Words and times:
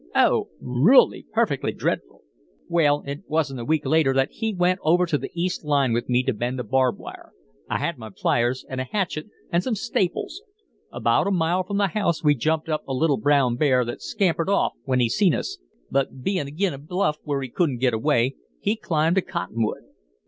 Oh! 0.15 0.49
Rully, 0.59 1.27
perfectly 1.31 1.71
dreadful!' 1.73 2.23
"Well, 2.67 3.03
it 3.05 3.21
wasn't 3.27 3.59
a 3.59 3.65
week 3.65 3.85
later 3.85 4.15
that 4.15 4.31
he 4.31 4.51
went 4.51 4.79
over 4.81 5.05
to 5.05 5.15
the 5.19 5.29
east 5.35 5.63
line 5.63 5.93
with 5.93 6.09
me 6.09 6.23
to 6.23 6.33
mend 6.33 6.59
a 6.59 6.63
barb 6.63 6.97
wire. 6.97 7.33
I 7.69 7.77
had 7.77 7.99
my 7.99 8.09
pliers 8.09 8.65
and 8.67 8.81
a 8.81 8.83
hatchet 8.83 9.27
and 9.51 9.63
some 9.63 9.75
staples. 9.75 10.41
About 10.91 11.27
a 11.27 11.31
mile 11.31 11.61
from 11.61 11.77
the 11.77 11.89
house 11.89 12.23
we 12.23 12.33
jumped 12.33 12.67
up 12.67 12.81
a 12.87 12.93
little 12.95 13.17
brown 13.17 13.57
bear 13.57 13.85
that 13.85 14.01
scampered 14.01 14.49
off 14.49 14.73
when 14.85 14.99
he 14.99 15.07
seen 15.07 15.35
us, 15.35 15.59
but 15.91 16.23
bein' 16.23 16.47
agin' 16.47 16.73
a 16.73 16.79
bluff 16.79 17.17
where 17.23 17.43
he 17.43 17.49
couldn't 17.49 17.77
get 17.77 17.93
away, 17.93 18.33
he 18.59 18.75
climbed 18.75 19.19
a 19.19 19.21
cotton 19.21 19.63
wood. 19.63 19.83